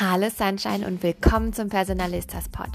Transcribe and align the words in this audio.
Hallo 0.00 0.28
Sunshine 0.30 0.86
und 0.86 1.02
willkommen 1.02 1.52
zum 1.52 1.70
Personalistas 1.70 2.48
Pod. 2.50 2.70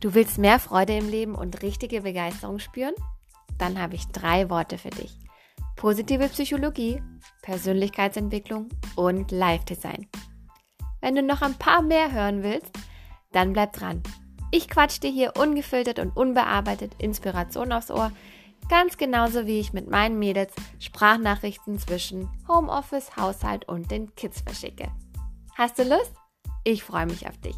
Du 0.00 0.14
willst 0.14 0.38
mehr 0.38 0.60
Freude 0.60 0.96
im 0.96 1.08
Leben 1.08 1.34
und 1.34 1.62
richtige 1.62 2.02
Begeisterung 2.02 2.60
spüren? 2.60 2.94
Dann 3.58 3.76
habe 3.76 3.96
ich 3.96 4.06
drei 4.06 4.48
Worte 4.48 4.78
für 4.78 4.90
dich. 4.90 5.18
Positive 5.74 6.28
Psychologie, 6.28 7.02
Persönlichkeitsentwicklung 7.42 8.68
und 8.94 9.32
Life 9.32 9.64
Design. 9.64 10.06
Wenn 11.00 11.16
du 11.16 11.24
noch 11.24 11.42
ein 11.42 11.58
paar 11.58 11.82
mehr 11.82 12.12
hören 12.12 12.44
willst, 12.44 12.70
dann 13.32 13.52
bleib 13.52 13.72
dran. 13.72 14.00
Ich 14.52 14.68
quatsch 14.68 15.00
dir 15.00 15.10
hier 15.10 15.32
ungefiltert 15.36 15.98
und 15.98 16.16
unbearbeitet 16.16 16.94
Inspiration 16.98 17.72
aufs 17.72 17.90
Ohr, 17.90 18.12
ganz 18.68 18.96
genauso 18.96 19.46
wie 19.46 19.58
ich 19.58 19.72
mit 19.72 19.90
meinen 19.90 20.20
Mädels 20.20 20.54
Sprachnachrichten 20.78 21.80
zwischen 21.80 22.30
Homeoffice, 22.46 23.16
Haushalt 23.16 23.66
und 23.66 23.90
den 23.90 24.14
Kids 24.14 24.40
verschicke. 24.42 24.88
Hast 25.56 25.80
du 25.80 25.82
Lust? 25.82 26.12
Ich 26.64 26.82
freue 26.82 27.06
mich 27.06 27.26
auf 27.26 27.38
dich. 27.38 27.56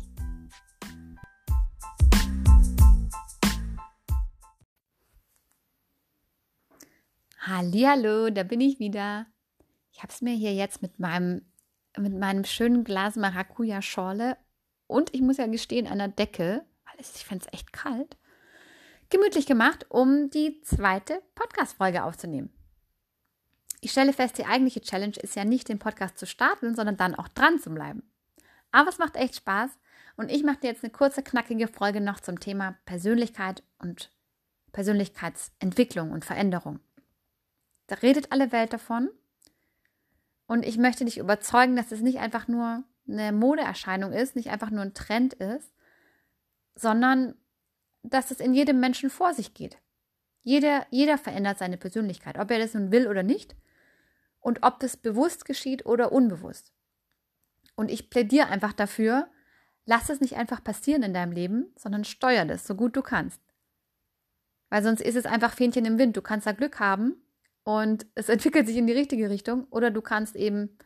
Hallo, 7.39 8.31
da 8.31 8.43
bin 8.43 8.61
ich 8.61 8.79
wieder. 8.79 9.27
Ich 9.93 10.03
habe 10.03 10.13
es 10.13 10.21
mir 10.21 10.35
hier 10.35 10.55
jetzt 10.55 10.83
mit 10.83 10.99
meinem 10.99 11.43
mit 11.97 12.17
meinem 12.17 12.45
schönen 12.45 12.85
Glas 12.85 13.17
Maracuja 13.17 13.83
Schorle 13.83 14.37
und 14.87 15.13
ich 15.15 15.21
muss 15.21 15.39
ja 15.39 15.47
gestehen 15.47 15.87
einer 15.87 16.09
Decke, 16.09 16.65
weil 16.85 17.01
ich 17.01 17.07
fände 17.07 17.47
es 17.47 17.59
echt 17.59 17.73
kalt, 17.73 18.17
gemütlich 19.09 19.47
gemacht, 19.47 19.87
um 19.89 20.31
die 20.31 20.61
zweite 20.63 21.23
Podcast 21.35 21.77
Folge 21.77 22.05
aufzunehmen. 22.05 22.53
Ich 23.81 23.93
stelle 23.93 24.13
fest, 24.13 24.39
die 24.39 24.45
eigentliche 24.45 24.83
Challenge 24.83 25.17
ist 25.17 25.37
ja 25.37 25.45
nicht 25.45 25.69
den 25.69 25.79
Podcast 25.79 26.19
zu 26.19 26.27
starten, 26.27 26.75
sondern 26.77 26.97
dann 26.97 27.15
auch 27.15 27.29
dran 27.29 27.59
zu 27.59 27.71
bleiben. 27.71 28.10
Aber 28.73 28.89
es 28.89 28.99
macht 28.99 29.17
echt 29.17 29.37
Spaß 29.37 29.71
und 30.17 30.31
ich 30.31 30.45
mache 30.45 30.61
dir 30.61 30.69
jetzt 30.69 30.85
eine 30.85 30.93
kurze, 30.93 31.23
knackige 31.23 31.69
Folge 31.69 32.01
noch 32.01 32.21
zum 32.21 32.41
Thema 32.41 32.77
Persönlichkeit 32.85 33.63
und 33.79 34.11
Persönlichkeitsentwicklung 34.73 36.13
und 36.13 36.25
Veränderung. 36.25 36.81
Da 37.87 37.97
redet 37.97 38.31
alle 38.31 38.53
Welt 38.53 38.73
davon 38.73 39.11
und 40.47 40.65
ich 40.65 40.79
möchte 40.79 41.05
dich 41.05 41.19
überzeugen, 41.19 41.77
dass 41.77 41.93
es 41.93 42.01
nicht 42.01 42.19
einfach 42.19 42.49
nur 42.49 42.85
eine 43.09 43.33
Modeerscheinung 43.33 44.13
ist, 44.13 44.37
nicht 44.37 44.51
einfach 44.51 44.71
nur 44.71 44.83
ein 44.83 44.95
Trend 44.95 45.35
ist, 45.35 45.73
sondern 46.75 47.35
dass 48.03 48.31
es 48.31 48.41
in 48.41 48.55
jedem 48.55 48.81
Menschen 48.81 49.11
vor 49.11 49.35
sich 49.35 49.55
geht. 49.55 49.79
Jeder, 50.43 50.87
jeder 50.91 51.19
verändert 51.19 51.59
seine 51.59 51.77
Persönlichkeit, 51.77 52.39
ob 52.39 52.51
er 52.51 52.59
das 52.59 52.75
nun 52.75 52.93
will 52.93 53.09
oder 53.09 53.23
nicht 53.23 53.55
und 54.41 54.63
ob 54.63 54.81
das 54.81 54.97
bewusst 54.97 55.45
geschieht 55.45 55.85
oder 55.85 56.13
unbewusst. 56.13 56.73
Und 57.81 57.91
ich 57.91 58.11
plädiere 58.11 58.49
einfach 58.49 58.75
dafür, 58.75 59.27
lass 59.87 60.11
es 60.11 60.21
nicht 60.21 60.37
einfach 60.37 60.63
passieren 60.63 61.03
in 61.03 61.15
deinem 61.15 61.33
Leben, 61.33 61.73
sondern 61.77 62.05
steuer 62.05 62.45
das 62.45 62.67
so 62.67 62.75
gut 62.75 62.95
du 62.95 63.01
kannst. 63.01 63.41
Weil 64.69 64.83
sonst 64.83 65.01
ist 65.01 65.17
es 65.17 65.25
einfach 65.25 65.55
Fähnchen 65.55 65.87
im 65.87 65.97
Wind. 65.97 66.15
Du 66.15 66.21
kannst 66.21 66.47
da 66.47 66.53
Glück 66.53 66.79
haben 66.79 67.17
und 67.65 68.05
es 68.17 68.29
entwickelt 68.29 68.67
sich 68.67 68.77
in 68.77 68.87
die 68.87 68.93
richtige 68.93 69.31
Richtung 69.31 69.65
oder 69.71 69.91
du 69.91 70.03
kannst 70.03 70.37
eben, 70.37 70.77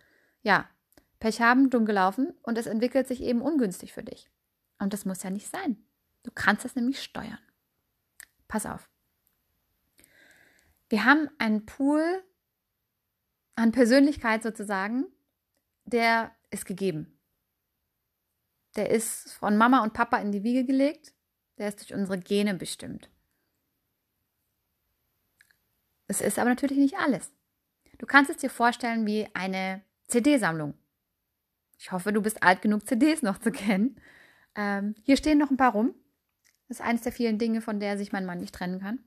ja, 0.42 0.70
Pech 1.18 1.40
haben, 1.40 1.68
dumm 1.68 1.84
gelaufen 1.84 2.32
und 2.42 2.58
es 2.58 2.66
entwickelt 2.66 3.08
sich 3.08 3.24
eben 3.24 3.42
ungünstig 3.42 3.92
für 3.92 4.04
dich. 4.04 4.30
Und 4.78 4.92
das 4.92 5.04
muss 5.04 5.24
ja 5.24 5.30
nicht 5.30 5.50
sein. 5.50 5.84
Du 6.22 6.30
kannst 6.32 6.64
es 6.64 6.76
nämlich 6.76 7.02
steuern. 7.02 7.40
Pass 8.46 8.66
auf. 8.66 8.88
Wir 10.88 11.04
haben 11.04 11.28
einen 11.38 11.66
Pool 11.66 12.22
an 13.56 13.72
Persönlichkeit 13.72 14.44
sozusagen, 14.44 15.06
der 15.86 16.30
ist 16.54 16.64
gegeben. 16.64 17.18
Der 18.76 18.90
ist 18.90 19.34
von 19.34 19.56
Mama 19.56 19.82
und 19.82 19.92
Papa 19.92 20.18
in 20.18 20.32
die 20.32 20.42
Wiege 20.42 20.64
gelegt, 20.64 21.12
der 21.58 21.68
ist 21.68 21.80
durch 21.80 21.94
unsere 21.94 22.18
Gene 22.18 22.54
bestimmt. 22.54 23.10
Es 26.06 26.20
ist 26.20 26.38
aber 26.38 26.50
natürlich 26.50 26.78
nicht 26.78 26.96
alles. 26.96 27.32
Du 27.98 28.06
kannst 28.06 28.30
es 28.30 28.38
dir 28.38 28.50
vorstellen 28.50 29.06
wie 29.06 29.28
eine 29.34 29.82
CD-Sammlung. 30.08 30.74
Ich 31.78 31.92
hoffe, 31.92 32.12
du 32.12 32.20
bist 32.20 32.42
alt 32.42 32.62
genug, 32.62 32.86
CDs 32.86 33.22
noch 33.22 33.38
zu 33.38 33.50
kennen. 33.52 34.00
Ähm, 34.54 34.94
hier 35.02 35.16
stehen 35.16 35.38
noch 35.38 35.50
ein 35.50 35.56
paar 35.56 35.72
rum. 35.72 35.94
Das 36.68 36.80
ist 36.80 36.86
eines 36.86 37.02
der 37.02 37.12
vielen 37.12 37.38
Dinge, 37.38 37.60
von 37.60 37.80
der 37.80 37.98
sich 37.98 38.12
mein 38.12 38.26
Mann 38.26 38.40
nicht 38.40 38.54
trennen 38.54 38.80
kann. 38.80 39.04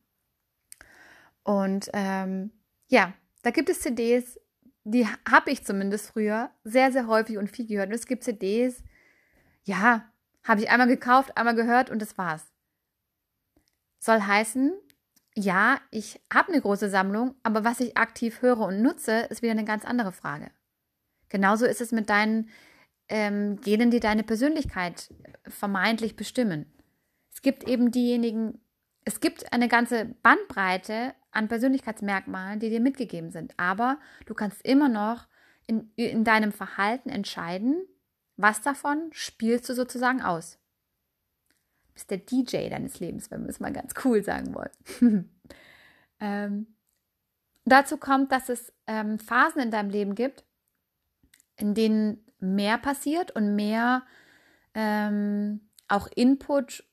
Und 1.44 1.90
ähm, 1.94 2.52
ja, 2.88 3.14
da 3.42 3.52
gibt 3.52 3.70
es 3.70 3.82
CDs, 3.82 4.40
die 4.88 5.06
habe 5.30 5.52
ich 5.52 5.66
zumindest 5.66 6.12
früher 6.12 6.50
sehr, 6.64 6.92
sehr 6.94 7.08
häufig 7.08 7.38
und 7.38 7.52
viel 7.52 7.68
gehört. 7.68 7.90
Und 7.90 7.96
es 7.96 8.08
gibt 8.08 8.24
CDs, 8.24 8.84
ja, 9.66 10.06
habe 10.46 10.62
ich 10.62 10.70
einmal 10.70 10.88
gekauft, 10.88 11.36
einmal 11.36 11.56
gehört 11.56 11.90
und 11.90 12.02
das 12.02 12.18
war's. 12.18 12.46
Soll 14.00 14.22
heißen, 14.22 14.74
ja, 15.36 15.80
ich 15.92 16.22
habe 16.34 16.54
eine 16.54 16.62
große 16.62 16.90
Sammlung, 16.90 17.36
aber 17.44 17.66
was 17.66 17.82
ich 17.82 17.98
aktiv 17.98 18.42
höre 18.42 18.60
und 18.60 18.82
nutze, 18.82 19.28
ist 19.30 19.42
wieder 19.42 19.52
eine 19.52 19.66
ganz 19.66 19.84
andere 19.84 20.14
Frage. 20.14 20.52
Genauso 21.28 21.66
ist 21.66 21.82
es 21.82 21.92
mit 21.92 22.10
deinen 22.10 22.50
ähm, 23.10 23.60
Genen, 23.60 23.92
die 23.92 24.00
deine 24.00 24.24
Persönlichkeit 24.24 25.14
vermeintlich 25.48 26.16
bestimmen. 26.16 26.66
Es 27.34 27.42
gibt 27.42 27.68
eben 27.68 27.92
diejenigen, 27.92 28.62
es 29.04 29.20
gibt 29.20 29.52
eine 29.52 29.68
ganze 29.68 30.06
Bandbreite 30.24 31.14
an 31.38 31.48
Persönlichkeitsmerkmalen, 31.48 32.60
die 32.60 32.70
dir 32.70 32.82
mitgegeben 32.82 33.32
sind. 33.32 33.54
Aber 33.58 34.00
du 34.26 34.34
kannst 34.34 34.66
immer 34.66 34.90
noch 34.90 35.28
in, 35.68 35.92
in 35.96 36.24
deinem 36.24 36.52
Verhalten 36.52 37.10
entscheiden, 37.10 37.86
was 38.38 38.62
davon 38.62 39.10
spielst 39.12 39.70
du 39.70 39.74
sozusagen 39.74 40.22
aus. 40.22 40.58
Du 41.88 41.94
bist 41.94 42.10
der 42.10 42.18
DJ 42.18 42.70
deines 42.70 43.00
Lebens, 43.00 43.30
wenn 43.30 43.44
wir 43.44 43.50
es 43.50 43.60
mal 43.60 43.72
ganz 43.72 43.94
cool 44.04 44.24
sagen 44.24 44.56
wollen. 44.56 45.30
ähm, 46.20 46.76
dazu 47.66 47.98
kommt, 47.98 48.32
dass 48.32 48.50
es 48.50 48.74
ähm, 48.88 49.20
Phasen 49.20 49.62
in 49.62 49.72
deinem 49.72 49.92
Leben 49.92 50.16
gibt, 50.16 50.44
in 51.56 51.76
denen 51.76 52.26
mehr 52.40 52.78
passiert 52.78 53.32
und 53.32 53.56
mehr 53.56 54.04
ähm, 54.74 55.70
auch 55.88 56.08
Input 56.16 56.84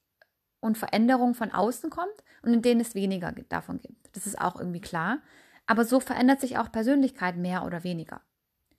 und 0.60 0.78
Veränderung 0.78 1.34
von 1.34 1.50
außen 1.50 1.90
kommt 1.90 2.24
und 2.44 2.52
in 2.52 2.62
denen 2.62 2.80
es 2.80 2.94
weniger 2.94 3.32
davon 3.48 3.80
gibt. 3.80 4.14
Das 4.16 4.26
ist 4.26 4.40
auch 4.40 4.56
irgendwie 4.56 4.80
klar. 4.80 5.20
Aber 5.66 5.84
so 5.84 5.98
verändert 5.98 6.40
sich 6.40 6.58
auch 6.58 6.70
Persönlichkeit 6.70 7.36
mehr 7.36 7.64
oder 7.64 7.84
weniger. 7.84 8.20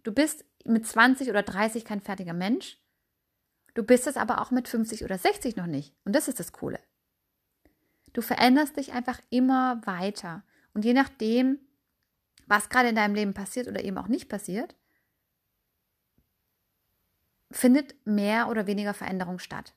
Du 0.04 0.12
bist 0.12 0.46
mit 0.66 0.86
20 0.86 1.30
oder 1.30 1.42
30 1.42 1.84
kein 1.84 2.00
fertiger 2.00 2.34
Mensch. 2.34 2.78
Du 3.74 3.84
bist 3.84 4.08
es 4.08 4.18
aber 4.18 4.42
auch 4.42 4.52
mit 4.52 4.68
50 4.68 5.04
oder 5.04 5.18
60 5.18 5.56
noch 5.56 5.66
nicht. 5.66 5.96
Und 6.06 6.16
das 6.16 6.28
ist 6.28 6.40
das 6.40 6.54
Coole. 6.54 6.80
Du 8.14 8.22
veränderst 8.22 8.78
dich 8.78 8.94
einfach 8.94 9.20
immer 9.30 9.86
weiter. 9.86 10.44
Und 10.74 10.86
je 10.86 10.94
nachdem, 10.94 11.60
was 12.46 12.70
gerade 12.70 12.90
in 12.90 12.96
deinem 12.96 13.16
Leben 13.16 13.34
passiert 13.34 13.68
oder 13.68 13.84
eben 13.84 13.98
auch 13.98 14.08
nicht 14.08 14.30
passiert, 14.30 14.76
findet 17.52 17.96
mehr 18.06 18.48
oder 18.48 18.68
weniger 18.68 18.94
Veränderung 18.94 19.40
statt. 19.40 19.74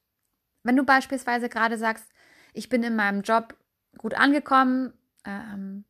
Wenn 0.63 0.77
du 0.77 0.85
beispielsweise 0.85 1.49
gerade 1.49 1.79
sagst, 1.79 2.07
ich 2.53 2.69
bin 2.69 2.83
in 2.83 2.97
meinem 2.97 3.23
Job 3.23 3.57
gut 3.99 4.15
angekommen, 4.15 4.93
ähm, 5.25 5.85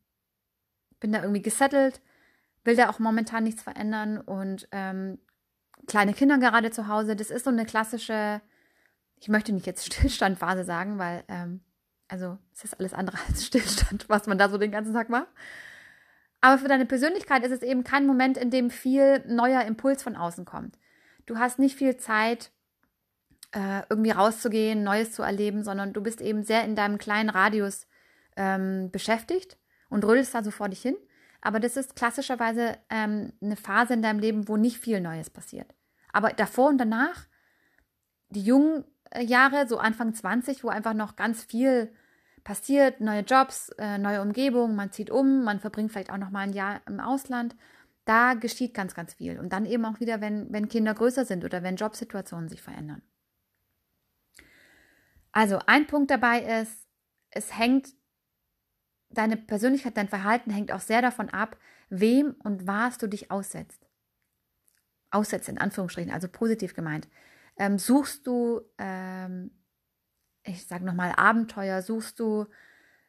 bin 0.99 1.13
da 1.13 1.21
irgendwie 1.21 1.41
gesettelt, 1.41 2.01
will 2.63 2.75
da 2.75 2.89
auch 2.89 2.99
momentan 2.99 3.43
nichts 3.43 3.61
verändern 3.63 4.19
und 4.19 4.67
ähm, 4.71 5.19
kleine 5.87 6.13
Kinder 6.13 6.37
gerade 6.37 6.71
zu 6.71 6.87
Hause, 6.87 7.15
das 7.15 7.29
ist 7.29 7.45
so 7.45 7.49
eine 7.49 7.65
klassische, 7.65 8.41
ich 9.19 9.29
möchte 9.29 9.53
nicht 9.53 9.65
jetzt 9.65 9.85
Stillstandphase 9.93 10.63
sagen, 10.63 10.99
weil, 10.99 11.23
ähm, 11.27 11.61
also 12.07 12.37
es 12.53 12.63
ist 12.63 12.79
alles 12.79 12.93
andere 12.93 13.17
als 13.27 13.45
Stillstand, 13.45 14.09
was 14.09 14.27
man 14.27 14.37
da 14.37 14.49
so 14.49 14.57
den 14.57 14.71
ganzen 14.71 14.93
Tag 14.93 15.09
macht. 15.09 15.27
Aber 16.41 16.57
für 16.57 16.69
deine 16.69 16.85
Persönlichkeit 16.85 17.43
ist 17.43 17.51
es 17.51 17.61
eben 17.61 17.83
kein 17.83 18.05
Moment, 18.05 18.37
in 18.37 18.49
dem 18.49 18.69
viel 18.69 19.23
neuer 19.27 19.63
Impuls 19.63 20.03
von 20.03 20.15
außen 20.15 20.45
kommt. 20.45 20.77
Du 21.25 21.37
hast 21.37 21.59
nicht 21.59 21.75
viel 21.75 21.97
Zeit, 21.97 22.51
äh, 23.51 23.81
irgendwie 23.89 24.11
rauszugehen, 24.11 24.83
Neues 24.83 25.11
zu 25.11 25.21
erleben, 25.21 25.63
sondern 25.63 25.91
du 25.91 26.01
bist 26.01 26.21
eben 26.21 26.43
sehr 26.43 26.63
in 26.63 26.75
deinem 26.75 26.97
kleinen 26.97 27.29
Radius 27.29 27.87
ähm, 28.39 28.89
beschäftigt 28.89 29.57
und 29.89 30.05
rödelst 30.05 30.33
da 30.33 30.43
so 30.43 30.49
vor 30.49 30.69
dich 30.69 30.81
hin. 30.81 30.95
Aber 31.41 31.59
das 31.59 31.77
ist 31.77 31.95
klassischerweise 31.95 32.77
ähm, 32.89 33.33
eine 33.41 33.55
Phase 33.55 33.93
in 33.93 34.01
deinem 34.01 34.19
Leben, 34.19 34.47
wo 34.47 34.57
nicht 34.57 34.79
viel 34.79 35.01
Neues 35.01 35.29
passiert. 35.29 35.75
Aber 36.11 36.29
davor 36.29 36.69
und 36.69 36.77
danach, 36.77 37.27
die 38.29 38.41
jungen 38.41 38.85
äh, 39.11 39.23
Jahre, 39.23 39.67
so 39.67 39.77
Anfang 39.77 40.13
20, 40.13 40.63
wo 40.63 40.69
einfach 40.69 40.93
noch 40.93 41.15
ganz 41.15 41.43
viel 41.43 41.93
passiert, 42.43 43.01
neue 43.01 43.21
Jobs, 43.21 43.69
äh, 43.77 43.97
neue 43.97 44.21
Umgebung, 44.21 44.75
man 44.75 44.91
zieht 44.91 45.11
um, 45.11 45.43
man 45.43 45.59
verbringt 45.59 45.91
vielleicht 45.91 46.11
auch 46.11 46.17
noch 46.17 46.31
mal 46.31 46.41
ein 46.41 46.53
Jahr 46.53 46.81
im 46.87 46.99
Ausland, 46.99 47.55
da 48.05 48.33
geschieht 48.33 48.73
ganz, 48.73 48.95
ganz 48.95 49.13
viel. 49.13 49.37
Und 49.37 49.53
dann 49.53 49.65
eben 49.65 49.85
auch 49.85 49.99
wieder, 49.99 50.21
wenn, 50.21 50.51
wenn 50.51 50.69
Kinder 50.69 50.93
größer 50.93 51.25
sind 51.25 51.43
oder 51.43 51.61
wenn 51.61 51.75
Jobsituationen 51.75 52.49
sich 52.49 52.61
verändern. 52.61 53.01
Also 55.31 55.59
ein 55.67 55.87
Punkt 55.87 56.09
dabei 56.09 56.61
ist, 56.61 56.87
es 57.29 57.57
hängt, 57.57 57.89
deine 59.09 59.37
Persönlichkeit, 59.37 59.97
dein 59.97 60.07
Verhalten 60.07 60.51
hängt 60.51 60.71
auch 60.71 60.79
sehr 60.79 61.01
davon 61.01 61.29
ab, 61.29 61.57
wem 61.89 62.35
und 62.43 62.67
was 62.67 62.97
du 62.97 63.07
dich 63.07 63.31
aussetzt. 63.31 63.87
Aussetzt 65.11 65.49
in 65.49 65.57
Anführungsstrichen, 65.57 66.11
also 66.11 66.27
positiv 66.27 66.73
gemeint. 66.75 67.07
Ähm, 67.57 67.79
suchst 67.79 68.27
du, 68.27 68.61
ähm, 68.77 69.51
ich 70.43 70.65
sage 70.67 70.85
nochmal 70.85 71.13
Abenteuer, 71.15 71.81
suchst 71.81 72.19
du 72.19 72.45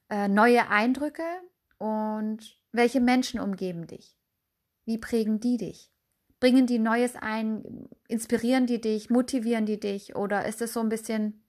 äh, 0.09 0.29
neue 0.29 0.69
Eindrücke 0.69 1.25
und 1.79 2.59
welche 2.73 3.01
Menschen 3.01 3.41
umgeben 3.41 3.87
dich? 3.87 4.17
Wie 4.85 4.99
prägen 4.99 5.41
die 5.41 5.57
dich? 5.57 5.93
Bringen 6.41 6.67
die 6.67 6.79
Neues 6.79 7.17
ein? 7.17 7.89
Inspirieren 8.09 8.67
die 8.67 8.81
dich? 8.81 9.11
Motivieren 9.11 9.67
die 9.67 9.79
dich? 9.79 10.17
Oder 10.17 10.47
ist 10.47 10.63
es 10.63 10.73
so 10.73 10.81
ein 10.81 10.89
bisschen, 10.89 11.45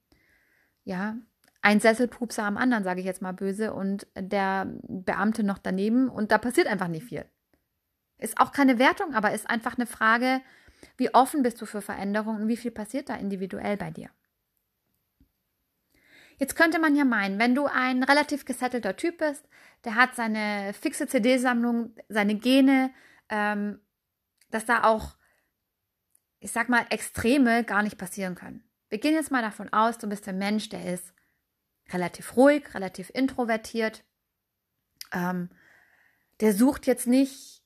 ja, 0.83 1.18
ein 1.62 1.80
Sesselpupser 1.80 2.44
am 2.44 2.58
anderen, 2.58 2.84
sage 2.84 3.02
ich 3.02 3.06
jetzt 3.06 3.22
mal 3.22 3.34
böse, 3.34 3.74
und 3.74 4.08
der 4.16 4.68
Beamte 4.84 5.44
noch 5.44 5.58
daneben 5.58 6.10
und 6.10 6.31
da 6.31 6.38
passiert 6.38 6.68
einfach 6.68 6.88
nicht 6.88 7.06
viel. 7.06 7.25
Ist 8.18 8.40
auch 8.40 8.52
keine 8.52 8.80
Wertung, 8.80 9.13
aber 9.13 9.34
ist 9.34 9.50
einfach 9.50 9.78
eine 9.78 9.88
Frage, 9.88 10.42
wie 10.98 11.13
offen 11.13 11.44
bist 11.44 11.62
du 11.62 11.66
für 11.66 11.81
Veränderungen 11.81 12.44
und 12.44 12.48
wie 12.48 12.58
viel 12.58 12.72
passiert 12.72 13.10
da 13.10 13.16
individuell 13.16 13.78
bei 13.78 13.92
dir. 13.92 14.10
Jetzt 16.38 16.56
könnte 16.56 16.80
man 16.80 16.96
ja 16.96 17.06
meinen, 17.06 17.38
wenn 17.38 17.54
du 17.54 17.68
ein 17.68 18.02
relativ 18.02 18.46
gesettelter 18.46 18.96
Typ 18.96 19.19
bist, 19.19 19.48
der 19.84 19.94
hat 19.96 20.16
seine 20.16 20.74
fixe 20.74 21.06
CD-Sammlung, 21.06 21.96
seine 22.10 22.36
Gene, 22.36 22.92
ähm, 23.30 23.80
dass 24.50 24.66
da 24.66 24.84
auch, 24.84 25.16
ich 26.40 26.52
sag 26.52 26.68
mal, 26.68 26.86
Extreme 26.90 27.63
gar 27.63 27.84
nicht 27.84 28.00
passieren 28.00 28.34
können. 28.34 28.63
Wir 28.90 28.98
gehen 28.98 29.13
jetzt 29.13 29.30
mal 29.30 29.44
davon 29.44 29.72
aus, 29.72 30.00
du 30.00 30.10
bist 30.10 30.28
ein 30.28 30.40
Mensch, 30.40 30.69
der 30.69 30.92
ist 30.92 31.13
relativ 31.93 32.35
ruhig, 32.38 32.73
relativ 32.73 33.11
introvertiert. 33.13 34.03
Ähm, 35.11 35.49
der 36.39 36.53
sucht 36.53 36.88
jetzt 36.88 37.07
nicht 37.07 37.61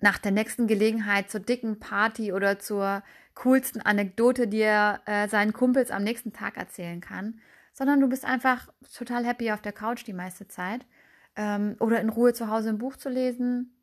nach 0.00 0.18
der 0.18 0.32
nächsten 0.32 0.66
Gelegenheit 0.66 1.30
zur 1.30 1.40
dicken 1.40 1.80
Party 1.80 2.32
oder 2.32 2.58
zur 2.58 3.02
coolsten 3.34 3.80
Anekdote, 3.80 4.48
die 4.48 4.60
er 4.60 5.02
äh, 5.06 5.28
seinen 5.28 5.52
Kumpels 5.52 5.90
am 5.90 6.04
nächsten 6.04 6.32
Tag 6.32 6.56
erzählen 6.56 7.00
kann, 7.00 7.40
sondern 7.72 8.00
du 8.00 8.08
bist 8.08 8.24
einfach 8.24 8.68
total 8.92 9.24
happy 9.24 9.52
auf 9.52 9.62
der 9.62 9.72
Couch 9.72 10.04
die 10.06 10.12
meiste 10.12 10.48
Zeit 10.48 10.84
ähm, 11.36 11.76
oder 11.80 12.00
in 12.00 12.08
Ruhe 12.08 12.32
zu 12.32 12.48
Hause 12.48 12.70
ein 12.70 12.78
Buch 12.78 12.96
zu 12.96 13.08
lesen. 13.08 13.76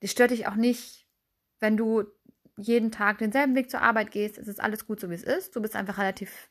Das 0.00 0.10
stört 0.10 0.32
dich 0.32 0.46
auch 0.46 0.56
nicht, 0.56 1.06
wenn 1.60 1.76
du 1.76 2.04
jeden 2.56 2.90
Tag 2.90 3.18
denselben 3.18 3.54
Weg 3.54 3.70
zur 3.70 3.80
Arbeit 3.80 4.10
gehst. 4.10 4.36
Es 4.38 4.48
ist 4.48 4.60
alles 4.60 4.86
gut 4.86 5.00
so, 5.00 5.10
wie 5.10 5.14
es 5.14 5.22
ist. 5.22 5.56
Du 5.56 5.62
bist 5.62 5.76
einfach 5.76 5.98
relativ 5.98 6.50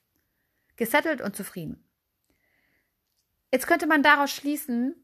gesettelt 0.81 1.21
und 1.21 1.35
zufrieden. 1.35 1.87
Jetzt 3.51 3.67
könnte 3.67 3.85
man 3.85 4.01
daraus 4.01 4.31
schließen, 4.31 4.95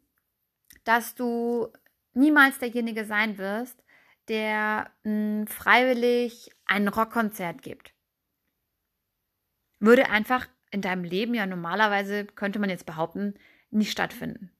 dass 0.86 1.14
du 1.14 1.72
niemals 2.16 2.58
derjenige 2.58 3.06
sein 3.06 3.38
wirst, 3.38 3.84
der 4.28 4.90
mh, 5.04 5.12
hm, 5.12 5.48
freiwillig 5.48 6.50
ein 6.66 6.88
Rockkonzert 6.88 7.62
gibt. 7.62 7.94
Würde 9.80 10.10
einfach 10.10 10.48
in 10.72 10.82
deinem 10.82 11.04
Leben 11.04 11.36
ja 11.36 11.46
normalerweise, 11.46 12.26
könnte 12.26 12.58
man 12.58 12.72
jetzt 12.72 12.88
behaupten, 12.88 13.36
nicht 13.70 13.92
stattfinden. 13.92 14.52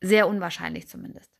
Sehr 0.00 0.28
unwahrscheinlich 0.28 0.86
zumindest. 0.86 1.32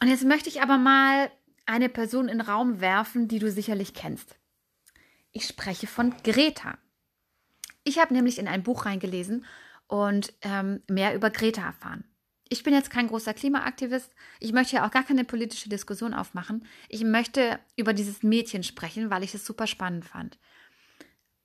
Und 0.00 0.08
jetzt 0.08 0.24
möchte 0.24 0.48
ich 0.48 0.62
aber 0.62 0.78
mal 0.78 1.30
eine 1.66 1.90
Person 1.90 2.30
in 2.30 2.38
den 2.38 2.46
Raum 2.48 2.80
werfen, 2.80 3.28
die 3.28 3.38
du 3.38 3.50
sicherlich 3.50 3.92
kennst. 3.92 4.37
Ich 5.38 5.46
spreche 5.46 5.86
von 5.86 6.16
Greta. 6.24 6.78
Ich 7.84 8.00
habe 8.00 8.12
nämlich 8.12 8.40
in 8.40 8.48
ein 8.48 8.64
Buch 8.64 8.86
reingelesen 8.86 9.46
und 9.86 10.34
ähm, 10.42 10.82
mehr 10.88 11.14
über 11.14 11.30
Greta 11.30 11.62
erfahren. 11.62 12.02
Ich 12.48 12.64
bin 12.64 12.74
jetzt 12.74 12.90
kein 12.90 13.06
großer 13.06 13.34
Klimaaktivist. 13.34 14.12
Ich 14.40 14.52
möchte 14.52 14.74
ja 14.74 14.84
auch 14.84 14.90
gar 14.90 15.04
keine 15.04 15.22
politische 15.22 15.68
Diskussion 15.68 16.12
aufmachen. 16.12 16.66
Ich 16.88 17.04
möchte 17.04 17.60
über 17.76 17.92
dieses 17.92 18.24
Mädchen 18.24 18.64
sprechen, 18.64 19.10
weil 19.10 19.22
ich 19.22 19.32
es 19.32 19.46
super 19.46 19.68
spannend 19.68 20.06
fand. 20.06 20.40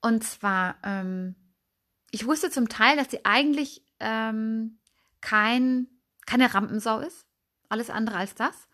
Und 0.01 0.23
zwar, 0.23 0.77
ähm, 0.81 1.35
ich 2.09 2.25
wusste 2.25 2.49
zum 2.49 2.69
Teil, 2.69 2.97
dass 2.97 3.11
sie 3.11 3.23
eigentlich 3.25 3.85
ähm, 3.99 4.79
kein, 5.21 5.85
keine 6.25 6.51
Rampensau 6.51 6.97
ist. 6.97 7.27
Alles 7.69 7.91
andere 7.91 8.17
als 8.17 8.33
das. 8.33 8.67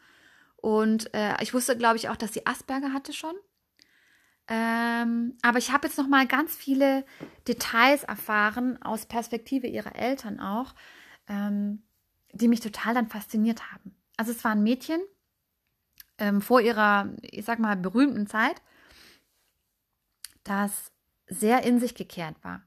Und 0.56 1.14
äh, 1.14 1.36
ich 1.44 1.54
wusste, 1.54 1.78
glaube 1.78 1.98
ich, 1.98 2.08
auch, 2.08 2.16
dass 2.16 2.32
sie 2.32 2.48
Asperger 2.48 2.94
hatte 2.94 3.12
schon. 3.12 3.36
Ähm, 4.52 5.38
aber 5.44 5.60
ich 5.60 5.72
habe 5.72 5.88
jetzt 5.88 5.98
noch 6.00 6.08
mal 6.08 6.26
ganz 6.26 6.56
viele 6.56 7.06
Details 7.48 8.04
erfahren 8.04 8.82
aus 8.82 9.06
Perspektive 9.06 9.68
ihrer 9.68 9.96
Eltern 9.96 10.40
auch, 10.40 10.74
ähm, 11.28 11.84
die 12.34 12.48
mich 12.48 12.60
total 12.60 12.96
dann 12.96 13.10
fasziniert 13.10 13.72
haben. 13.72 13.96
Also 14.18 14.32
es 14.32 14.44
war 14.44 14.52
ein 14.52 14.64
Mädchen 14.64 15.02
ähm, 16.18 16.42
vor 16.42 16.62
ihrer, 16.62 17.14
ich 17.22 17.46
sag 17.46 17.60
mal, 17.60 17.78
berühmten 17.78 18.26
Zeit, 18.26 18.60
das 20.44 20.92
sehr 21.28 21.64
in 21.64 21.80
sich 21.80 21.94
gekehrt 21.94 22.36
war. 22.42 22.64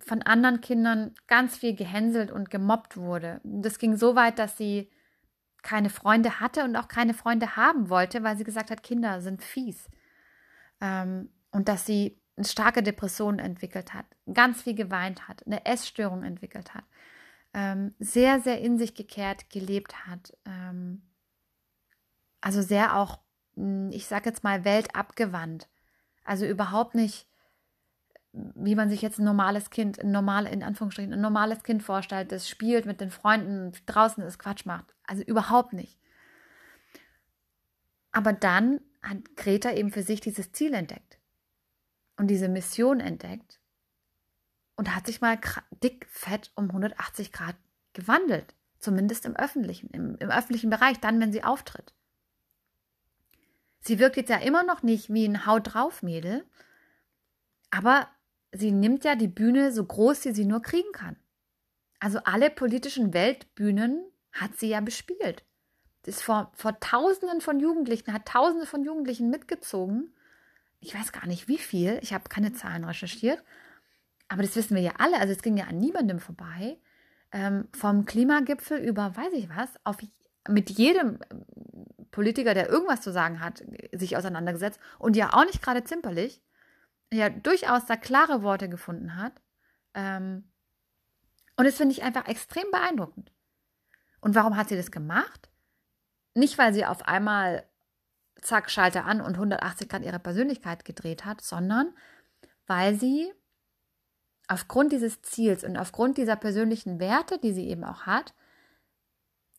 Von 0.00 0.22
anderen 0.22 0.60
Kindern 0.60 1.14
ganz 1.28 1.56
viel 1.56 1.76
gehänselt 1.76 2.32
und 2.32 2.50
gemobbt 2.50 2.96
wurde. 2.96 3.40
Das 3.44 3.78
ging 3.78 3.96
so 3.96 4.16
weit, 4.16 4.40
dass 4.40 4.56
sie 4.56 4.90
keine 5.62 5.90
Freunde 5.90 6.40
hatte 6.40 6.64
und 6.64 6.74
auch 6.74 6.88
keine 6.88 7.14
Freunde 7.14 7.54
haben 7.54 7.88
wollte, 7.88 8.24
weil 8.24 8.36
sie 8.36 8.44
gesagt 8.44 8.72
hat, 8.72 8.82
Kinder 8.82 9.20
sind 9.20 9.44
fies 9.44 9.88
ähm, 10.80 11.30
und 11.50 11.68
dass 11.68 11.86
sie 11.86 12.20
eine 12.36 12.46
starke 12.46 12.82
Depression 12.82 13.38
entwickelt 13.38 13.94
hat, 13.94 14.06
ganz 14.32 14.62
viel 14.62 14.74
geweint 14.74 15.28
hat, 15.28 15.44
eine 15.46 15.66
Essstörung 15.66 16.22
entwickelt 16.22 16.74
hat, 16.74 16.84
ähm, 17.54 17.94
sehr, 17.98 18.40
sehr 18.40 18.60
in 18.60 18.78
sich 18.78 18.94
gekehrt 18.94 19.50
gelebt 19.50 20.06
hat, 20.06 20.36
ähm, 20.44 21.02
also 22.40 22.62
sehr 22.62 22.96
auch, 22.96 23.20
hm, 23.54 23.90
ich 23.90 24.06
sage 24.06 24.28
jetzt 24.28 24.44
mal, 24.44 24.64
weltabgewandt, 24.64 25.68
also 26.24 26.46
überhaupt 26.46 26.94
nicht 26.94 27.28
wie 28.32 28.74
man 28.74 28.88
sich 28.88 29.02
jetzt 29.02 29.18
ein 29.18 29.24
normales 29.24 29.70
Kind, 29.70 29.98
ein 30.00 30.10
normal, 30.10 30.46
in 30.46 30.62
Anführungsstrichen, 30.62 31.12
ein 31.12 31.20
normales 31.20 31.62
Kind 31.62 31.82
vorstellt, 31.82 32.30
das 32.30 32.48
spielt 32.48 32.86
mit 32.86 33.00
den 33.00 33.10
Freunden, 33.10 33.72
draußen 33.86 34.22
ist 34.22 34.38
Quatsch 34.38 34.66
macht. 34.66 34.94
Also 35.06 35.22
überhaupt 35.22 35.72
nicht. 35.72 35.98
Aber 38.12 38.32
dann 38.32 38.80
hat 39.02 39.36
Greta 39.36 39.72
eben 39.72 39.90
für 39.90 40.02
sich 40.02 40.20
dieses 40.20 40.52
Ziel 40.52 40.74
entdeckt 40.74 41.18
und 42.16 42.28
diese 42.28 42.48
Mission 42.48 43.00
entdeckt 43.00 43.60
und 44.76 44.94
hat 44.94 45.06
sich 45.06 45.20
mal 45.20 45.38
dick, 45.82 46.06
fett 46.08 46.52
um 46.54 46.66
180 46.66 47.32
Grad 47.32 47.56
gewandelt. 47.92 48.54
Zumindest 48.78 49.26
im 49.26 49.34
öffentlichen, 49.34 49.90
im, 49.90 50.16
im 50.18 50.30
öffentlichen 50.30 50.70
Bereich, 50.70 51.00
dann, 51.00 51.20
wenn 51.20 51.32
sie 51.32 51.42
auftritt. 51.42 51.92
Sie 53.80 53.98
wirkt 53.98 54.16
jetzt 54.16 54.30
ja 54.30 54.38
immer 54.38 54.62
noch 54.62 54.82
nicht 54.82 55.12
wie 55.12 55.24
ein 55.24 55.46
Haut 55.46 55.74
drauf 55.74 56.02
Mädel, 56.02 56.44
aber 57.70 58.08
sie 58.52 58.70
nimmt 58.70 59.04
ja 59.04 59.16
die 59.16 59.28
Bühne 59.28 59.72
so 59.72 59.84
groß, 59.84 60.24
wie 60.26 60.32
sie 60.32 60.44
nur 60.44 60.62
kriegen 60.62 60.92
kann. 60.92 61.16
Also 61.98 62.20
alle 62.24 62.50
politischen 62.50 63.12
Weltbühnen 63.12 64.04
hat 64.30 64.56
sie 64.56 64.68
ja 64.68 64.80
bespielt 64.80 65.44
ist 66.08 66.22
vor, 66.22 66.50
vor 66.54 66.78
Tausenden 66.80 67.40
von 67.40 67.60
Jugendlichen, 67.60 68.12
hat 68.12 68.26
Tausende 68.26 68.66
von 68.66 68.82
Jugendlichen 68.82 69.30
mitgezogen. 69.30 70.12
Ich 70.80 70.94
weiß 70.94 71.12
gar 71.12 71.26
nicht 71.26 71.48
wie 71.48 71.58
viel, 71.58 71.98
ich 72.02 72.12
habe 72.12 72.28
keine 72.28 72.52
Zahlen 72.52 72.84
recherchiert, 72.84 73.42
aber 74.28 74.42
das 74.42 74.56
wissen 74.56 74.74
wir 74.74 74.82
ja 74.82 74.92
alle. 74.98 75.18
Also 75.18 75.32
es 75.32 75.42
ging 75.42 75.56
ja 75.56 75.66
an 75.66 75.78
niemandem 75.78 76.18
vorbei. 76.18 76.78
Ähm, 77.30 77.68
vom 77.76 78.06
Klimagipfel 78.06 78.78
über, 78.78 79.14
weiß 79.14 79.32
ich 79.34 79.48
was, 79.50 79.68
auf, 79.84 79.98
mit 80.48 80.70
jedem 80.70 81.18
Politiker, 82.10 82.54
der 82.54 82.68
irgendwas 82.68 83.02
zu 83.02 83.12
sagen 83.12 83.40
hat, 83.40 83.62
sich 83.92 84.16
auseinandergesetzt 84.16 84.80
und 84.98 85.14
ja 85.14 85.34
auch 85.34 85.44
nicht 85.44 85.62
gerade 85.62 85.84
zimperlich, 85.84 86.42
ja 87.12 87.28
durchaus 87.28 87.86
da 87.86 87.96
klare 87.96 88.42
Worte 88.42 88.68
gefunden 88.68 89.16
hat. 89.16 89.32
Ähm, 89.94 90.44
und 91.56 91.64
das 91.66 91.76
finde 91.76 91.92
ich 91.92 92.02
einfach 92.02 92.28
extrem 92.28 92.70
beeindruckend. 92.70 93.32
Und 94.20 94.34
warum 94.34 94.56
hat 94.56 94.68
sie 94.68 94.76
das 94.76 94.90
gemacht? 94.90 95.50
Nicht, 96.38 96.56
weil 96.56 96.72
sie 96.72 96.86
auf 96.86 97.02
einmal 97.08 97.64
zack, 98.40 98.70
Schalter 98.70 99.04
an 99.04 99.20
und 99.20 99.34
180 99.34 99.88
Grad 99.88 100.04
ihre 100.04 100.20
Persönlichkeit 100.20 100.84
gedreht 100.84 101.24
hat, 101.24 101.40
sondern 101.40 101.92
weil 102.68 102.94
sie 102.94 103.32
aufgrund 104.46 104.92
dieses 104.92 105.20
Ziels 105.22 105.64
und 105.64 105.76
aufgrund 105.76 106.16
dieser 106.16 106.36
persönlichen 106.36 107.00
Werte, 107.00 107.38
die 107.38 107.52
sie 107.52 107.68
eben 107.68 107.82
auch 107.82 108.02
hat, 108.02 108.34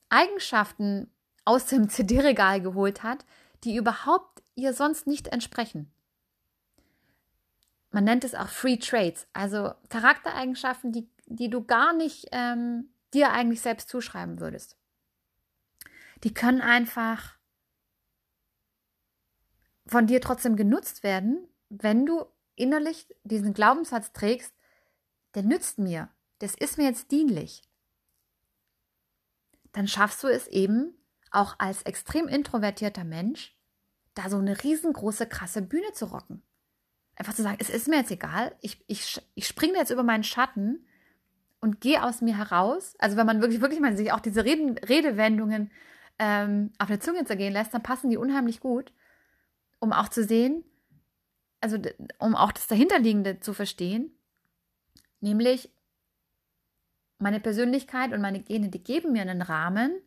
Eigenschaften 0.07 1.11
aus 1.43 1.65
dem 1.65 1.89
CD-Regal 1.89 2.61
geholt 2.61 3.03
hat, 3.03 3.25
die 3.65 3.75
überhaupt 3.75 4.41
ihr 4.55 4.73
sonst 4.73 5.05
nicht 5.05 5.27
entsprechen. 5.27 5.91
Man 7.91 8.05
nennt 8.05 8.23
es 8.23 8.35
auch 8.35 8.47
Free 8.47 8.77
Traits, 8.77 9.27
also 9.33 9.73
Charaktereigenschaften, 9.89 10.93
die, 10.93 11.09
die 11.25 11.49
du 11.49 11.65
gar 11.65 11.91
nicht 11.91 12.27
ähm, 12.31 12.89
dir 13.13 13.31
eigentlich 13.31 13.59
selbst 13.59 13.89
zuschreiben 13.89 14.39
würdest 14.39 14.78
die 16.23 16.33
können 16.33 16.61
einfach 16.61 17.37
von 19.85 20.07
dir 20.07 20.21
trotzdem 20.21 20.55
genutzt 20.55 21.03
werden, 21.03 21.47
wenn 21.69 22.05
du 22.05 22.25
innerlich 22.55 23.07
diesen 23.23 23.53
Glaubenssatz 23.53 24.11
trägst, 24.11 24.53
der 25.35 25.43
nützt 25.43 25.79
mir, 25.79 26.09
das 26.39 26.55
ist 26.55 26.77
mir 26.77 26.85
jetzt 26.85 27.11
dienlich. 27.11 27.63
Dann 29.71 29.87
schaffst 29.87 30.23
du 30.23 30.27
es 30.27 30.47
eben, 30.47 30.95
auch 31.31 31.55
als 31.59 31.83
extrem 31.83 32.27
introvertierter 32.27 33.03
Mensch, 33.03 33.55
da 34.15 34.29
so 34.29 34.37
eine 34.37 34.63
riesengroße, 34.63 35.27
krasse 35.27 35.61
Bühne 35.61 35.91
zu 35.93 36.05
rocken. 36.05 36.41
Einfach 37.15 37.33
zu 37.33 37.43
sagen, 37.43 37.57
es 37.59 37.69
ist 37.69 37.87
mir 37.87 37.97
jetzt 37.97 38.11
egal, 38.11 38.55
ich, 38.61 38.83
ich, 38.87 39.21
ich 39.35 39.47
springe 39.47 39.77
jetzt 39.77 39.91
über 39.91 40.03
meinen 40.03 40.23
Schatten 40.23 40.87
und 41.59 41.81
gehe 41.81 42.03
aus 42.03 42.21
mir 42.21 42.37
heraus. 42.37 42.95
Also 42.99 43.17
wenn 43.17 43.27
man 43.27 43.41
wirklich, 43.41 43.61
wirklich 43.61 43.79
mal 43.79 43.95
sich 43.95 44.11
auch 44.11 44.21
diese 44.21 44.45
Reden, 44.45 44.77
Redewendungen 44.77 45.71
ähm, 46.19 46.71
auf 46.77 46.87
der 46.87 46.99
Zunge 46.99 47.25
zergehen 47.25 47.53
lässt, 47.53 47.73
dann 47.73 47.83
passen 47.83 48.09
die 48.09 48.17
unheimlich 48.17 48.59
gut, 48.59 48.93
um 49.79 49.93
auch 49.93 50.09
zu 50.09 50.23
sehen, 50.23 50.63
also 51.61 51.77
um 52.19 52.35
auch 52.35 52.51
das 52.51 52.67
Dahinterliegende 52.67 53.39
zu 53.39 53.53
verstehen, 53.53 54.11
nämlich 55.21 55.69
meine 57.17 57.39
Persönlichkeit 57.39 58.13
und 58.13 58.21
meine 58.21 58.41
Gene, 58.41 58.69
die 58.69 58.83
geben 58.83 59.13
mir 59.13 59.21
einen 59.21 59.41
Rahmen, 59.41 60.01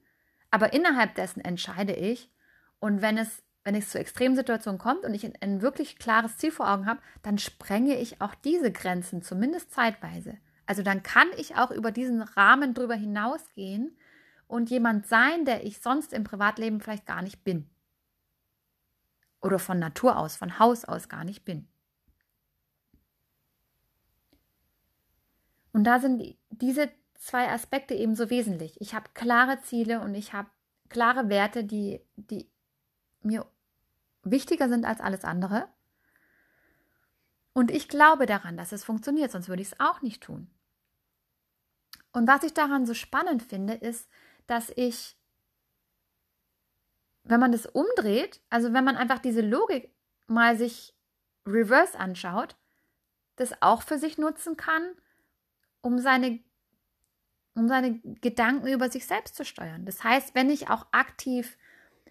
aber 0.51 0.73
innerhalb 0.73 1.15
dessen 1.15 1.41
entscheide 1.41 1.95
ich. 1.95 2.31
Und 2.79 3.03
wenn 3.03 3.19
es, 3.19 3.43
wenn 3.65 3.75
es 3.75 3.91
zu 3.91 3.99
Extremsituationen 3.99 4.79
kommt 4.79 5.05
und 5.05 5.15
ich 5.15 5.25
ein, 5.25 5.35
ein 5.41 5.63
wirklich 5.63 5.99
klares 5.99 6.37
Ziel 6.39 6.51
vor 6.51 6.71
Augen 6.71 6.87
habe, 6.87 7.01
dann 7.23 7.39
sprenge 7.39 7.99
ich 7.99 8.21
auch 8.21 8.35
diese 8.35 8.73
Grenzen, 8.73 9.23
zumindest 9.23 9.73
zeitweise. 9.73 10.39
Also 10.67 10.83
dann 10.83 11.03
kann 11.03 11.29
ich 11.37 11.57
auch 11.57 11.71
über 11.71 11.91
diesen 11.91 12.23
Rahmen 12.23 12.75
drüber 12.75 12.95
hinausgehen 12.95 13.97
und 14.53 14.69
jemand 14.69 15.07
sein, 15.07 15.47
der 15.47 15.65
ich 15.65 15.81
sonst 15.81 16.13
im 16.13 16.25
Privatleben 16.25 16.83
vielleicht 16.83 17.07
gar 17.07 17.23
nicht 17.23 17.43
bin. 17.43 17.71
Oder 19.41 19.59
von 19.59 19.79
Natur 19.79 20.19
aus, 20.19 20.37
von 20.37 20.59
Haus 20.59 20.85
aus 20.85 21.09
gar 21.09 21.25
nicht 21.25 21.47
bin. 21.47 21.67
Und 25.73 25.85
da 25.85 26.01
sind 26.01 26.37
diese 26.51 26.91
zwei 27.15 27.51
Aspekte 27.51 27.95
eben 27.95 28.15
so 28.15 28.29
wesentlich. 28.29 28.79
Ich 28.79 28.95
habe 28.95 29.09
klare 29.15 29.63
Ziele 29.63 30.03
und 30.03 30.15
ich 30.15 30.35
habe 30.35 30.51
klare 30.91 31.31
Werte, 31.31 31.65
die, 31.65 32.03
die 32.17 32.51
mir 33.23 33.47
wichtiger 34.23 34.69
sind 34.69 34.85
als 34.85 35.01
alles 35.01 35.25
andere. 35.25 35.67
Und 37.55 37.71
ich 37.71 37.89
glaube 37.89 38.27
daran, 38.27 38.59
dass 38.59 38.73
es 38.73 38.85
funktioniert, 38.85 39.31
sonst 39.31 39.49
würde 39.49 39.63
ich 39.63 39.73
es 39.73 39.81
auch 39.81 40.03
nicht 40.03 40.23
tun. 40.23 40.51
Und 42.13 42.29
was 42.29 42.43
ich 42.43 42.53
daran 42.53 42.85
so 42.85 42.93
spannend 42.93 43.43
finde, 43.43 43.73
ist, 43.73 44.11
dass 44.47 44.73
ich, 44.77 45.17
wenn 47.25 47.41
man 47.41 47.53
das 47.53 47.67
umdreht, 47.67 48.41
also 48.51 48.73
wenn 48.73 48.85
man 48.85 48.97
einfach 48.97 49.19
diese 49.19 49.41
Logik 49.43 49.93
mal 50.27 50.57
sich 50.57 50.95
reverse 51.47 51.99
anschaut, 51.99 52.57
das 53.37 53.61
auch 53.63 53.83
für 53.83 53.99
sich 53.99 54.19
nutzen 54.19 54.57
kann, 54.57 54.95
um 55.81 55.99
seine, 55.99 56.41
um 57.55 57.69
seine 57.69 57.99
Gedanken 58.21 58.69
über 58.69 58.91
sich 58.91 59.07
selbst 59.07 59.37
zu 59.37 59.45
steuern. 59.45 59.85
Das 59.85 60.05
heißt, 60.05 60.35
wenn 60.35 60.51
ich 60.51 60.69
auch 60.69 60.87
aktiv 60.93 61.57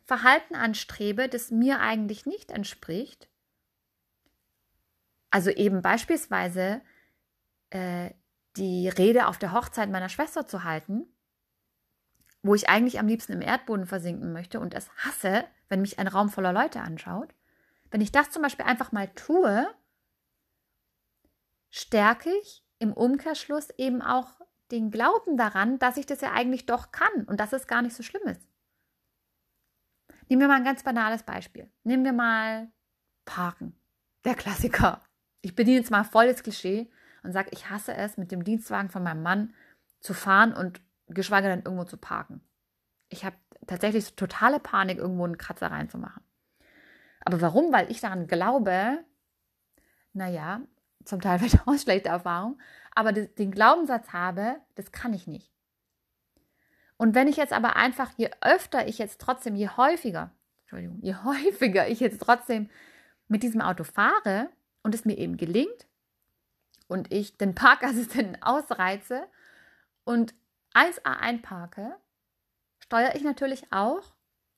Verhalten 0.04 0.56
anstrebe, 0.56 1.30
das 1.30 1.52
mir 1.52 1.80
eigentlich 1.80 2.26
nicht 2.26 2.52
entspricht, 2.52 3.30
also 5.30 5.50
eben 5.50 5.82
beispielsweise 5.82 6.82
äh, 7.70 8.12
die 8.58 8.90
Rede 8.90 9.28
auf 9.28 9.38
der 9.38 9.54
Hochzeit 9.54 9.90
meiner 9.90 10.10
Schwester 10.10 10.46
zu 10.46 10.64
halten, 10.64 11.08
wo 12.44 12.56
ich 12.56 12.70
eigentlich 12.70 13.00
am 13.00 13.08
liebsten 13.08 13.34
im 13.34 13.42
Erdboden 13.42 13.86
versinken 13.86 14.34
möchte 14.34 14.60
und 14.60 14.74
es 14.74 14.90
hasse, 14.98 15.46
wenn 15.70 15.82
mich 15.82 16.00
ein 16.00 16.08
Raum 16.08 16.30
voller 16.30 16.54
Leute 16.54 16.82
anschaut, 16.82 17.34
wenn 17.92 18.02
ich 18.02 18.12
das 18.12 18.32
zum 18.32 18.42
Beispiel 18.42 18.66
einfach 18.66 18.92
mal 18.92 19.08
tue, 19.10 19.68
stärke 21.70 22.32
ich 22.42 22.64
im 22.80 22.94
Umkehrschluss 22.94 23.70
eben 23.78 24.02
auch 24.02 24.42
den 24.72 24.90
Glauben 24.90 25.38
daran, 25.38 25.78
dass 25.80 25.98
ich 25.98 26.06
das 26.06 26.22
ja 26.22 26.32
eigentlich 26.32 26.66
doch 26.66 26.92
kann 26.92 27.26
und 27.26 27.40
dass 27.40 27.54
es 27.54 27.68
gar 27.68 27.82
nicht 27.82 27.96
so 27.96 28.04
schlimm 28.04 28.26
ist. 28.28 28.42
Nehmen 30.30 30.42
wir 30.42 30.48
mal 30.48 30.56
ein 30.56 30.64
ganz 30.64 30.84
banales 30.84 31.24
Beispiel. 31.24 31.70
Nehmen 31.84 32.06
wir 32.06 32.14
mal 32.14 32.72
Parken. 33.26 33.76
Der 34.24 34.36
Klassiker. 34.36 35.02
Ich 35.42 35.56
bediene 35.56 35.78
jetzt 35.78 35.92
mal 35.92 36.06
volles 36.06 36.42
Klischee 36.42 36.90
und 37.24 37.34
sage, 37.34 37.50
ich 37.52 37.70
hasse 37.70 37.94
es, 37.94 38.18
mit 38.18 38.32
dem 38.32 38.44
Dienstwagen 38.44 38.90
von 38.90 39.04
meinem 39.04 39.24
Mann 39.24 39.54
zu 40.00 40.14
fahren 40.14 40.54
und 40.54 40.82
geschweige 41.14 41.48
denn 41.48 41.64
irgendwo 41.64 41.84
zu 41.84 41.98
parken. 41.98 42.42
Ich 43.10 43.26
habe 43.26 43.36
tatsächlich 43.68 44.16
totale 44.16 44.60
Panik, 44.60 44.98
irgendwo 44.98 45.26
einen 45.26 45.38
Kratzer 45.38 45.72
reinzumachen. 45.72 46.24
Aber 47.24 47.42
warum? 47.42 47.72
Weil 47.72 47.92
ich 47.92 48.02
daran 48.02 48.28
glaube, 48.28 49.04
naja, 50.14 50.62
zum 51.06 51.22
Teil 51.22 51.40
vielleicht 51.40 51.68
auch 51.68 51.78
schlechte 51.78 52.10
Erfahrung, 52.10 52.60
aber 52.94 53.12
den 53.12 53.52
Glaubenssatz 53.52 54.10
habe, 54.14 54.58
das 54.76 54.92
kann 54.92 55.14
ich 55.14 55.28
nicht. 55.28 55.52
Und 56.98 57.16
wenn 57.16 57.28
ich 57.28 57.38
jetzt 57.38 57.54
aber 57.54 57.76
einfach, 57.76 58.12
je 58.18 58.30
öfter 58.42 58.88
ich 58.88 59.00
jetzt 59.00 59.20
trotzdem, 59.20 59.56
je 59.56 59.70
häufiger, 59.70 60.32
Entschuldigung, 60.62 61.00
je 61.02 61.16
häufiger 61.24 61.88
ich 61.88 62.00
jetzt 62.00 62.22
trotzdem 62.22 62.70
mit 63.28 63.44
diesem 63.44 63.62
Auto 63.62 63.84
fahre 63.84 64.50
und 64.84 64.94
es 64.94 65.06
mir 65.06 65.18
eben 65.18 65.38
gelingt, 65.38 65.88
und 66.92 67.12
ich 67.14 67.38
den 67.38 67.56
Parkassistenten 67.56 68.44
ausreize 68.44 69.24
und 70.04 70.36
1A 70.74 71.18
einparke, 71.18 71.96
steuere 72.80 73.16
ich 73.16 73.24
natürlich 73.24 73.72
auch 73.72 74.14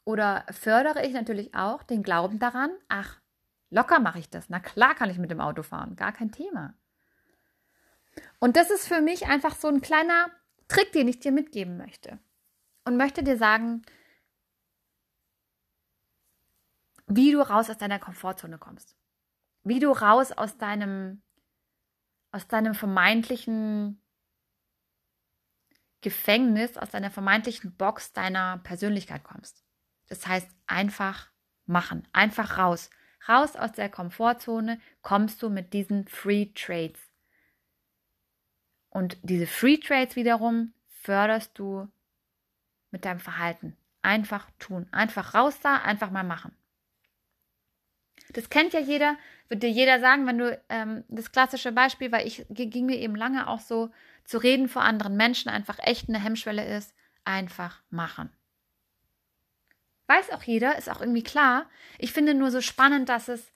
oder 0.06 0.46
fördere 0.52 1.06
ich 1.06 1.14
natürlich 1.14 1.56
auch 1.56 1.84
den 1.84 2.04
Glauben 2.04 2.40
daran, 2.40 2.72
ach, 2.90 3.20
locker 3.70 4.00
mache 4.00 4.20
ich 4.20 4.30
das. 4.30 4.50
Na 4.50 4.60
klar 4.60 4.96
kann 4.96 5.10
ich 5.10 5.18
mit 5.18 5.32
dem 5.32 5.42
Auto 5.42 5.64
fahren, 5.64 5.96
gar 5.96 6.12
kein 6.12 6.32
Thema. 6.32 6.76
Und 8.40 8.56
das 8.56 8.70
ist 8.70 8.88
für 8.88 9.02
mich 9.02 9.28
einfach 9.28 9.56
so 9.56 9.68
ein 9.68 9.82
kleiner 9.82 10.30
Trick, 10.68 10.92
den 10.92 11.08
ich 11.08 11.20
dir 11.20 11.32
mitgeben 11.32 11.78
möchte. 11.78 12.20
Und 12.86 12.98
möchte 12.98 13.24
dir 13.24 13.38
sagen, 13.38 13.84
wie 17.08 17.32
du 17.32 17.42
raus 17.42 17.70
aus 17.70 17.78
deiner 17.78 18.00
Komfortzone 18.00 18.58
kommst. 18.58 18.96
Wie 19.64 19.80
du 19.80 19.92
raus 19.92 20.32
aus 20.32 20.58
deinem 20.58 21.22
aus 22.32 22.48
deinem 22.48 22.74
vermeintlichen 22.74 24.03
Gefängnis, 26.04 26.78
aus 26.78 26.90
deiner 26.90 27.10
vermeintlichen 27.10 27.76
Box 27.76 28.14
deiner 28.14 28.60
Persönlichkeit 28.60 29.24
kommst. 29.24 29.64
Das 30.08 30.28
heißt, 30.28 30.48
einfach 30.68 31.32
machen, 31.66 32.08
einfach 32.14 32.60
raus. 32.60 32.92
Raus 33.28 33.56
aus 33.56 33.72
der 33.72 33.90
Komfortzone 33.90 34.80
kommst 35.02 35.42
du 35.42 35.50
mit 35.50 35.74
diesen 35.74 36.08
Free 36.08 36.48
Trades. 36.54 37.00
Und 38.90 39.18
diese 39.24 39.48
Free 39.48 39.78
Trades 39.78 40.16
wiederum 40.16 40.74
förderst 40.88 41.58
du 41.58 41.88
mit 42.92 43.06
deinem 43.06 43.20
Verhalten. 43.20 43.76
Einfach 44.02 44.52
tun, 44.60 44.88
einfach 44.92 45.34
raus 45.34 45.60
da, 45.62 45.78
einfach 45.78 46.12
mal 46.12 46.24
machen. 46.24 46.56
Das 48.34 48.50
kennt 48.50 48.74
ja 48.74 48.80
jeder, 48.80 49.18
wird 49.48 49.64
dir 49.64 49.70
jeder 49.70 50.00
sagen, 50.00 50.28
wenn 50.28 50.38
du 50.38 50.62
ähm, 50.70 51.04
das 51.08 51.32
klassische 51.32 51.72
Beispiel, 51.72 52.12
weil 52.12 52.28
ich 52.28 52.46
ging 52.50 52.86
mir 52.86 52.98
eben 52.98 53.16
lange 53.16 53.48
auch 53.48 53.60
so, 53.60 53.90
zu 54.24 54.38
reden 54.38 54.70
vor 54.70 54.84
anderen 54.84 55.18
Menschen 55.18 55.50
einfach 55.50 55.78
echt 55.80 56.10
eine 56.10 56.22
Hemmschwelle 56.22 56.66
ist, 56.66 56.94
einfach 57.26 57.82
machen. 57.90 58.32
Weiß 60.08 60.32
auch 60.32 60.44
jeder, 60.44 60.78
ist 60.78 60.90
auch 60.90 61.02
irgendwie 61.02 61.24
klar. 61.24 61.70
Ich 61.98 62.14
finde 62.14 62.34
nur 62.34 62.52
so 62.52 62.62
spannend, 62.62 63.10
dass 63.10 63.28
es 63.28 63.54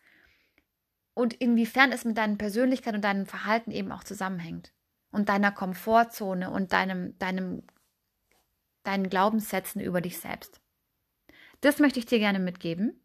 und 1.14 1.34
inwiefern 1.34 1.92
es 1.92 2.06
mit 2.06 2.16
deiner 2.18 2.36
Persönlichkeit 2.36 2.94
und 2.94 3.02
deinem 3.02 3.26
Verhalten 3.26 3.72
eben 3.72 3.92
auch 3.92 4.04
zusammenhängt. 4.04 4.72
Und 5.10 5.30
deiner 5.30 5.52
Komfortzone 5.52 6.52
und 6.52 6.74
deinem, 6.74 7.18
deinem, 7.18 7.64
deinen 8.84 9.10
Glaubenssätzen 9.10 9.82
über 9.82 10.00
dich 10.00 10.20
selbst. 10.20 10.62
Das 11.62 11.80
möchte 11.80 11.98
ich 11.98 12.06
dir 12.06 12.20
gerne 12.20 12.38
mitgeben. 12.38 13.02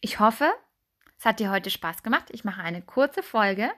Ich 0.00 0.18
hoffe, 0.18 0.50
es 1.18 1.24
hat 1.24 1.38
dir 1.38 1.52
heute 1.52 1.70
Spaß 1.70 2.02
gemacht. 2.02 2.30
Ich 2.30 2.42
mache 2.42 2.62
eine 2.62 2.82
kurze 2.82 3.22
Folge. 3.22 3.70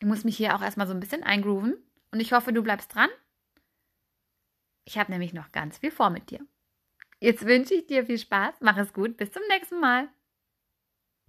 Ich 0.00 0.06
muss 0.06 0.24
mich 0.24 0.36
hier 0.36 0.54
auch 0.54 0.62
erstmal 0.62 0.86
so 0.86 0.94
ein 0.94 1.00
bisschen 1.00 1.22
eingrooven. 1.22 1.76
Und 2.10 2.20
ich 2.20 2.32
hoffe, 2.32 2.52
du 2.52 2.62
bleibst 2.62 2.94
dran. 2.94 3.10
Ich 4.84 4.98
habe 4.98 5.10
nämlich 5.10 5.32
noch 5.32 5.52
ganz 5.52 5.78
viel 5.78 5.90
vor 5.90 6.10
mit 6.10 6.30
dir. 6.30 6.40
Jetzt 7.20 7.46
wünsche 7.46 7.74
ich 7.74 7.86
dir 7.86 8.04
viel 8.04 8.18
Spaß. 8.18 8.56
Mach 8.60 8.76
es 8.76 8.92
gut. 8.92 9.16
Bis 9.16 9.32
zum 9.32 9.42
nächsten 9.48 9.80
Mal. 9.80 10.08